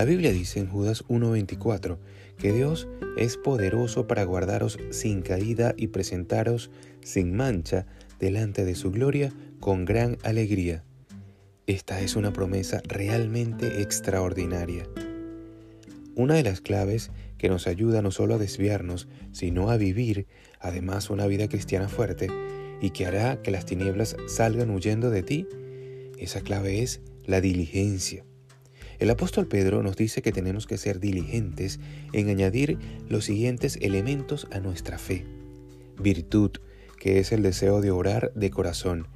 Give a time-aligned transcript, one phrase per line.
[0.00, 1.98] La Biblia dice en Judas 1.24
[2.38, 6.70] que Dios es poderoso para guardaros sin caída y presentaros
[7.02, 7.84] sin mancha
[8.18, 9.30] delante de su gloria
[9.60, 10.84] con gran alegría.
[11.66, 14.88] Esta es una promesa realmente extraordinaria.
[16.14, 20.26] Una de las claves que nos ayuda no solo a desviarnos, sino a vivir
[20.60, 22.28] además una vida cristiana fuerte
[22.80, 25.46] y que hará que las tinieblas salgan huyendo de ti,
[26.16, 28.24] esa clave es la diligencia.
[29.00, 31.80] El apóstol Pedro nos dice que tenemos que ser diligentes
[32.12, 35.26] en añadir los siguientes elementos a nuestra fe.
[35.98, 36.50] Virtud,
[36.98, 39.08] que es el deseo de orar de corazón.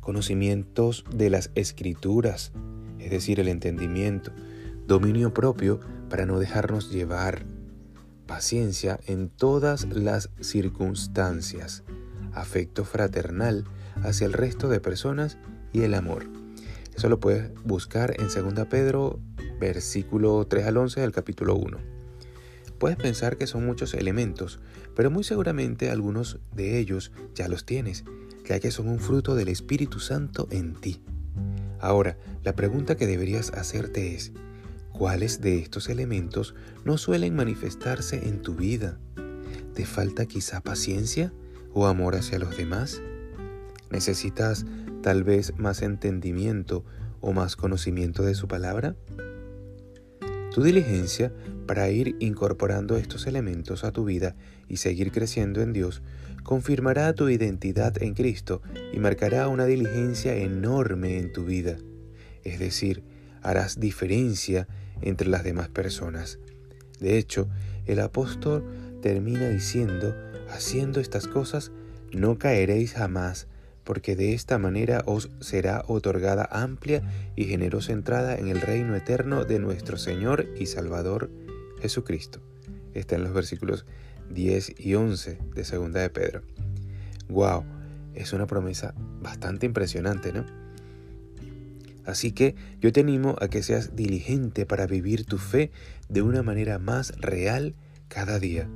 [0.00, 2.52] Conocimientos de las escrituras,
[3.00, 4.30] es decir, el entendimiento.
[4.86, 7.46] Dominio propio para no dejarnos llevar.
[8.28, 11.82] Paciencia en todas las circunstancias.
[12.32, 13.64] Afecto fraternal
[14.04, 15.36] hacia el resto de personas
[15.72, 16.45] y el amor.
[16.96, 19.20] Eso lo puedes buscar en 2 Pedro,
[19.60, 21.78] versículo 3 al 11 del capítulo 1.
[22.78, 24.60] Puedes pensar que son muchos elementos,
[24.94, 28.04] pero muy seguramente algunos de ellos ya los tienes,
[28.46, 31.02] ya que son un fruto del Espíritu Santo en ti.
[31.80, 34.32] Ahora, la pregunta que deberías hacerte es,
[34.92, 36.54] ¿cuáles de estos elementos
[36.86, 38.98] no suelen manifestarse en tu vida?
[39.74, 41.30] ¿Te falta quizá paciencia
[41.74, 43.02] o amor hacia los demás?
[43.90, 44.64] ¿Necesitas
[45.06, 46.84] tal vez más entendimiento
[47.20, 48.96] o más conocimiento de su palabra?
[50.52, 51.32] Tu diligencia
[51.64, 54.34] para ir incorporando estos elementos a tu vida
[54.68, 56.02] y seguir creciendo en Dios
[56.42, 58.62] confirmará tu identidad en Cristo
[58.92, 61.76] y marcará una diligencia enorme en tu vida.
[62.42, 63.04] Es decir,
[63.42, 64.66] harás diferencia
[65.02, 66.40] entre las demás personas.
[66.98, 67.48] De hecho,
[67.84, 68.64] el apóstol
[69.02, 70.16] termina diciendo,
[70.50, 71.70] haciendo estas cosas,
[72.10, 73.46] no caeréis jamás,
[73.86, 77.02] porque de esta manera os será otorgada amplia
[77.36, 81.30] y generosa entrada en el reino eterno de nuestro Señor y Salvador
[81.80, 82.40] Jesucristo.
[82.94, 83.86] Está en los versículos
[84.30, 86.42] 10 y 11 de Segunda de Pedro.
[87.28, 87.64] Wow,
[88.14, 90.44] es una promesa bastante impresionante, ¿no?
[92.04, 95.70] Así que yo te animo a que seas diligente para vivir tu fe
[96.08, 97.76] de una manera más real
[98.08, 98.68] cada día.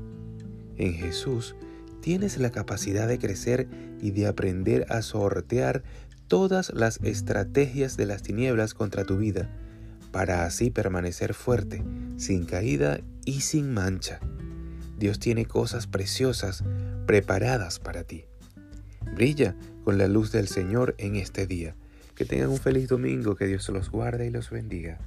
[0.77, 1.57] En Jesús
[2.00, 3.69] tienes la capacidad de crecer
[4.00, 5.83] y de aprender a sortear
[6.28, 9.50] todas las estrategias de las tinieblas contra tu vida,
[10.12, 11.83] para así permanecer fuerte,
[12.16, 14.21] sin caída y sin mancha.
[14.99, 16.62] Dios tiene cosas preciosas
[17.06, 18.25] preparadas para ti.
[19.15, 21.75] Brilla con la luz del Señor en este día.
[22.15, 24.99] Que tengan un feliz domingo, que Dios los guarde y los bendiga.